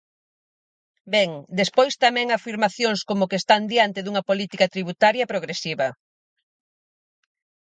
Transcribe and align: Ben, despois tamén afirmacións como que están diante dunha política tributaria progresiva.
Ben, 1.13 1.29
despois 1.59 1.93
tamén 2.03 2.27
afirmacións 2.29 2.99
como 3.09 3.27
que 3.29 3.39
están 3.41 3.61
diante 3.71 3.99
dunha 4.03 4.25
política 4.29 4.71
tributaria 4.75 5.29
progresiva. 5.31 5.87